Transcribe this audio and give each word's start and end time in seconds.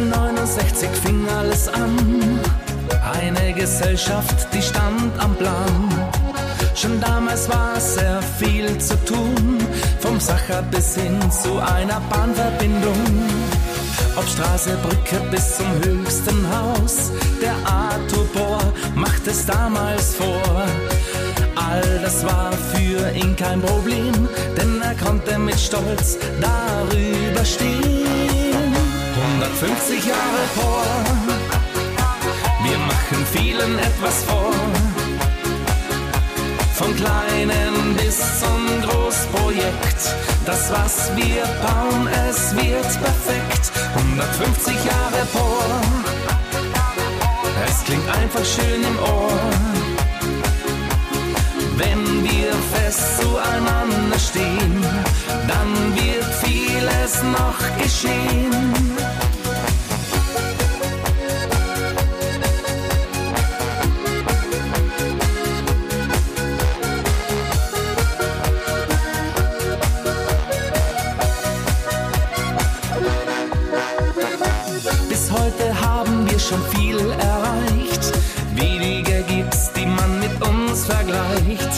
1969 0.00 0.88
fing 1.02 1.26
alles 1.28 1.68
an. 1.68 2.40
Eine 3.20 3.52
Gesellschaft, 3.52 4.46
die 4.52 4.62
stand 4.62 5.12
am 5.18 5.34
Plan. 5.34 5.88
Schon 6.74 7.00
damals 7.00 7.48
war 7.48 7.80
sehr 7.80 8.20
viel 8.38 8.78
zu 8.78 8.94
tun, 9.04 9.58
vom 9.98 10.20
Sacher 10.20 10.62
bis 10.70 10.94
hin 10.94 11.18
zu 11.30 11.58
einer 11.58 12.00
Bahnverbindung. 12.10 13.04
Ob 14.16 14.26
Straße, 14.28 14.76
Brücke 14.82 15.20
bis 15.30 15.56
zum 15.56 15.66
höchsten 15.84 16.46
Haus, 16.54 17.10
der 17.42 17.56
Arthur 17.64 18.26
Bohr 18.34 18.72
macht 18.94 19.26
es 19.26 19.46
damals 19.46 20.14
vor. 20.14 20.62
All 21.56 22.00
das 22.02 22.24
war 22.24 22.52
für 22.52 23.10
ihn 23.16 23.34
kein 23.34 23.60
Problem, 23.60 24.28
denn 24.56 24.80
er 24.80 24.94
konnte 24.94 25.38
mit 25.38 25.58
Stolz 25.58 26.18
darüber 26.40 27.44
stehen. 27.44 28.47
150 29.20 30.04
Jahre 30.04 30.44
vor, 30.54 30.84
wir 32.62 32.78
machen 32.78 33.26
vielen 33.32 33.78
etwas 33.78 34.22
vor. 34.24 34.52
Von 36.74 36.94
kleinen 36.94 37.96
bis 37.96 38.18
zum 38.38 38.82
Großprojekt, 38.82 40.14
das 40.46 40.70
was 40.70 41.10
wir 41.16 41.42
bauen, 41.66 42.08
es 42.28 42.54
wird 42.54 42.90
perfekt. 43.02 43.72
150 43.96 44.74
Jahre 44.84 45.26
vor, 45.32 45.64
es 47.66 47.84
klingt 47.84 48.08
einfach 48.08 48.44
schön 48.44 48.84
im 48.84 48.98
Ohr. 49.00 49.40
Wenn 51.76 52.22
wir 52.22 52.52
fest 52.72 53.20
zueinander 53.20 54.18
stehen, 54.18 54.84
dann 55.48 55.96
wird 55.96 56.24
vieles 56.44 57.22
noch 57.24 57.58
geschehen. 57.82 58.87
Heute 75.30 75.78
haben 75.78 76.30
wir 76.30 76.38
schon 76.38 76.62
viel 76.74 76.98
erreicht. 76.98 78.12
Wenige 78.54 79.22
gibt's, 79.28 79.70
die 79.72 79.84
man 79.84 80.20
mit 80.20 80.42
uns 80.42 80.86
vergleicht. 80.86 81.68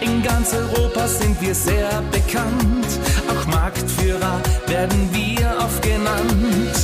In 0.00 0.20
ganz 0.22 0.52
Europa 0.52 1.06
sind 1.06 1.40
wir 1.40 1.54
sehr 1.54 2.02
bekannt. 2.10 2.88
Auch 3.30 3.46
Marktführer 3.46 4.40
werden 4.66 5.08
wir 5.12 5.54
oft 5.58 5.80
genannt. 5.82 6.74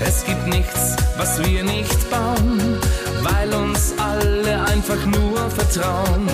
Es 0.00 0.24
gibt 0.24 0.46
nichts, 0.46 0.96
was 1.18 1.38
wir 1.44 1.64
nicht 1.64 2.10
bauen, 2.10 2.78
weil 3.22 3.52
uns 3.52 3.92
alle 3.98 4.64
einfach 4.64 5.04
nur 5.04 5.50
vertrauen. 5.50 6.28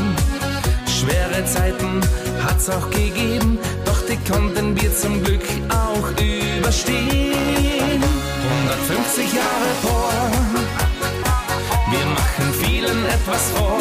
Schwere 0.86 1.44
Zeiten 1.44 2.00
hat's 2.44 2.70
auch 2.70 2.88
gegeben, 2.90 3.58
doch 3.84 4.00
die 4.06 4.18
konnten 4.30 4.80
wir 4.80 4.94
zum 4.94 5.22
Glück 5.24 5.44
auch 5.70 6.08
überstehen. 6.22 7.35
Vielen 12.66 13.06
etwas 13.06 13.50
vor. 13.54 13.78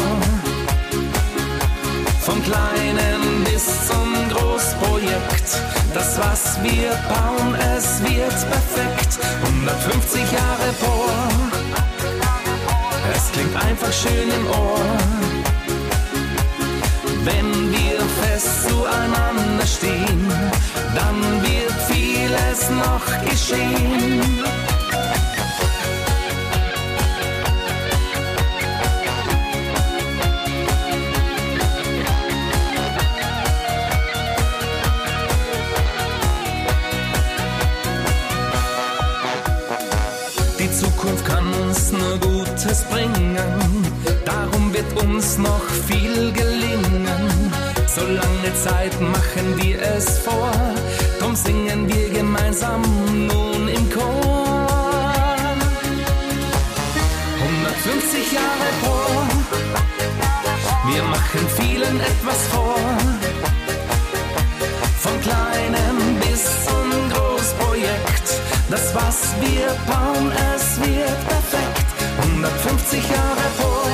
Vom 2.20 2.42
kleinen 2.42 3.44
bis 3.44 3.64
zum 3.88 4.08
Großprojekt, 4.30 5.48
das 5.94 6.18
was 6.18 6.58
wir 6.62 6.90
bauen, 7.08 7.54
es 7.76 8.02
wird 8.02 8.38
perfekt. 8.50 9.18
150 9.44 10.20
Jahre 10.32 10.70
vor, 10.80 11.12
es 13.14 13.32
klingt 13.32 13.56
einfach 13.56 13.92
schön 13.92 14.28
im 14.38 14.46
Ohr. 14.48 14.80
Wenn 17.24 17.72
wir 17.72 18.00
fest 18.22 18.68
zueinander 18.68 19.66
stehen, 19.66 20.30
dann 20.94 21.42
wird 21.42 21.74
vieles 21.88 22.70
noch 22.70 23.06
geschehen. 23.28 24.55
Zukunft 40.78 41.24
kann 41.24 41.46
uns 41.62 41.90
nur 41.90 42.18
Gutes 42.18 42.84
bringen, 42.90 43.38
darum 44.26 44.74
wird 44.74 45.02
uns 45.02 45.38
noch 45.38 45.66
viel 45.88 46.30
gelingen. 46.32 47.50
So 47.86 48.02
lange 48.02 48.54
Zeit 48.62 48.92
machen 49.00 49.56
wir 49.56 49.80
es 49.80 50.18
vor, 50.18 50.52
drum 51.18 51.34
singen 51.34 51.88
wir 51.88 52.10
gemeinsam 52.10 52.82
nun 53.26 53.68
im 53.68 53.90
Chor. 53.90 54.76
150 57.40 58.32
Jahre 58.32 58.70
vor, 58.82 59.26
wir 60.92 61.02
machen 61.04 61.46
vielen 61.56 62.00
etwas 62.00 62.40
vor. 62.52 62.76
Von 65.00 65.20
kleinem 65.22 66.20
bis 66.20 66.66
zum 66.66 66.75
das 68.70 68.94
was 68.94 69.34
wir 69.40 69.68
bauen, 69.86 70.32
es 70.54 70.80
wird 70.80 71.28
perfekt. 71.28 71.86
150 72.18 73.02
Jahre 73.08 73.48
vor, 73.58 73.90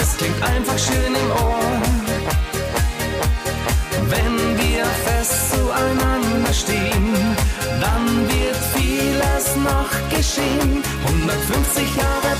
es 0.00 0.16
klingt 0.16 0.42
einfach 0.42 0.78
schön 0.78 1.14
im 1.14 1.30
Ohr. 1.30 1.82
Wenn 4.08 4.58
wir 4.58 4.84
fest 5.06 5.52
zueinander 5.52 6.52
stehen, 6.52 7.14
dann 7.80 8.28
wird 8.28 8.56
vieles 8.74 9.56
noch 9.56 9.90
geschehen. 10.10 10.82
150 11.06 11.96
Jahre 11.96 12.36